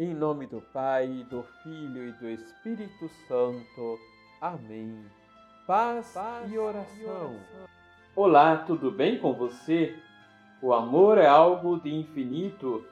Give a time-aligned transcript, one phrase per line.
[0.00, 3.98] Em nome do Pai, do Filho e do Espírito Santo.
[4.40, 5.04] Amém.
[5.66, 6.96] Paz, Paz e, oração.
[6.98, 7.36] e oração.
[8.16, 9.94] Olá, tudo bem com você?
[10.62, 12.82] O amor é algo de infinito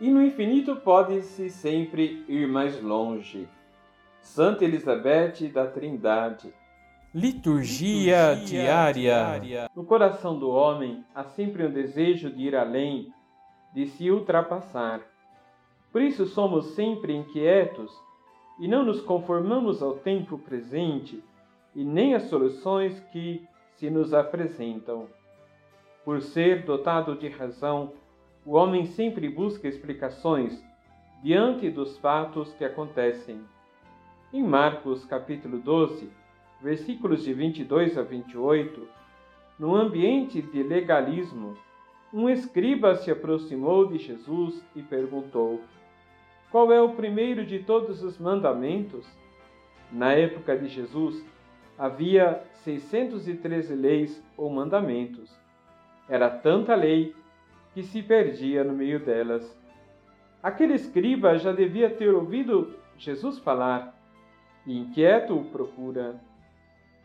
[0.00, 3.46] e no infinito pode-se sempre ir mais longe.
[4.22, 6.50] Santa Elizabeth da Trindade.
[7.14, 8.92] Liturgia, Liturgia diária.
[8.94, 9.70] diária.
[9.76, 13.12] No coração do homem há sempre um desejo de ir além,
[13.74, 15.02] de se ultrapassar.
[15.94, 17.96] Por isso somos sempre inquietos
[18.58, 21.22] e não nos conformamos ao tempo presente
[21.72, 25.06] e nem às soluções que se nos apresentam.
[26.04, 27.92] Por ser dotado de razão,
[28.44, 30.60] o homem sempre busca explicações
[31.22, 33.40] diante dos fatos que acontecem.
[34.32, 36.10] Em Marcos capítulo 12,
[36.60, 38.84] versículos de 22 a 28,
[39.60, 41.56] no ambiente de legalismo,
[42.12, 45.60] um escriba se aproximou de Jesus e perguntou:
[46.54, 49.04] qual é o primeiro de todos os mandamentos?
[49.90, 51.26] Na época de Jesus,
[51.76, 55.36] havia 613 leis ou mandamentos.
[56.08, 57.12] Era tanta lei
[57.72, 59.60] que se perdia no meio delas.
[60.40, 63.92] Aquele escriba já devia ter ouvido Jesus falar
[64.64, 66.20] e inquieto o procura.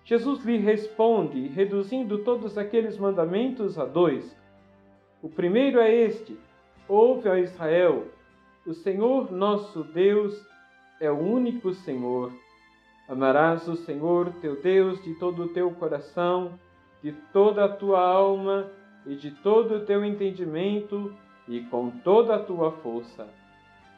[0.06, 4.38] Jesus lhe responde, reduzindo todos aqueles mandamentos a dois.
[5.24, 6.38] O primeiro é este:
[6.88, 8.06] Ouve, a Israel,
[8.66, 10.46] o Senhor nosso Deus
[11.00, 12.32] é o único Senhor.
[13.08, 16.60] Amarás o Senhor teu Deus de todo o teu coração,
[17.02, 18.70] de toda a tua alma
[19.06, 21.14] e de todo o teu entendimento
[21.48, 23.28] e com toda a tua força.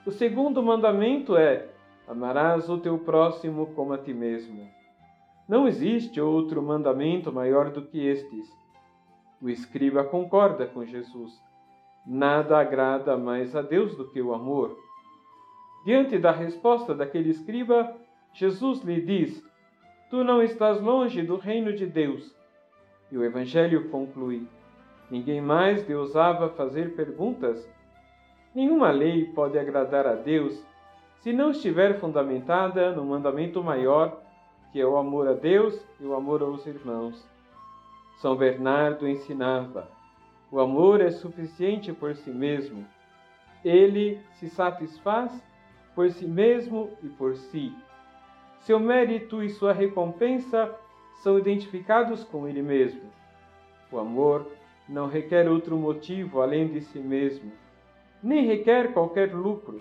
[0.06, 1.68] O segundo mandamento é:
[2.08, 4.70] amarás o teu próximo como a ti mesmo.
[5.50, 8.48] Não existe outro mandamento maior do que estes.
[9.42, 11.51] O escriba concorda com Jesus.
[12.06, 14.78] Nada agrada mais a Deus do que o amor.
[15.86, 17.96] Diante da resposta daquele escriba,
[18.34, 19.44] Jesus lhe diz:
[20.10, 22.36] Tu não estás longe do reino de Deus.
[23.12, 24.48] E o Evangelho conclui:
[25.09, 27.70] Ninguém mais lhe ousava fazer perguntas.
[28.56, 30.66] Nenhuma lei pode agradar a Deus
[31.20, 34.22] se não estiver fundamentada no mandamento maior,
[34.72, 37.28] que é o amor a Deus e o amor aos irmãos.
[38.18, 39.88] São Bernardo ensinava:
[40.51, 42.85] o amor é suficiente por si mesmo.
[43.63, 45.31] Ele se satisfaz
[45.95, 47.73] por si mesmo e por si.
[48.59, 50.75] Seu mérito e sua recompensa
[51.23, 53.01] são identificados com ele mesmo.
[53.89, 54.45] O amor
[54.89, 57.51] não requer outro motivo além de si mesmo,
[58.22, 59.79] nem requer qualquer lucro.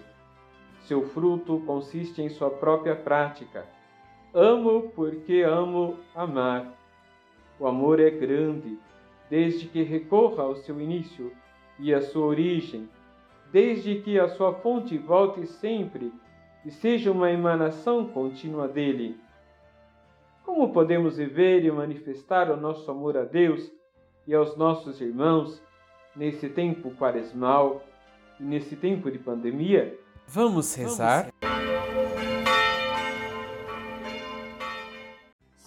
[0.83, 3.67] Seu fruto consiste em sua própria prática.
[4.33, 6.73] Amo porque amo amar.
[7.59, 8.79] O amor é grande,
[9.31, 11.33] desde que recorra ao seu início
[11.79, 12.89] e à sua origem,
[13.53, 16.13] desde que a sua fonte volte sempre
[16.67, 19.19] e seja uma emanação contínua dele.
[20.45, 23.71] Como podemos viver e manifestar o nosso amor a Deus
[24.27, 25.63] e aos nossos irmãos
[26.15, 27.83] nesse tempo quaresmal
[28.39, 29.97] e nesse tempo de pandemia?
[30.27, 31.31] Vamos rezar?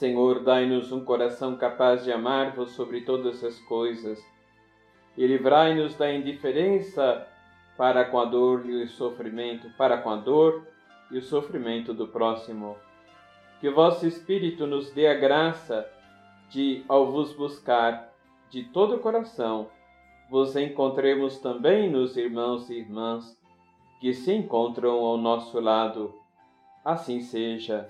[0.04, 4.22] Senhor, dai-nos um coração capaz de amar-vos sobre todas as coisas
[5.16, 7.26] e livrai-nos da indiferença
[7.78, 10.68] para com a dor e o sofrimento, para com a dor
[11.10, 12.76] e o sofrimento do próximo.
[13.62, 15.90] Que o vosso Espírito nos dê a graça
[16.50, 18.14] de, ao vos buscar
[18.50, 19.70] de todo o coração,
[20.30, 23.40] vos encontremos também nos irmãos e irmãs
[24.02, 26.14] que se encontram ao nosso lado.
[26.84, 27.90] Assim seja.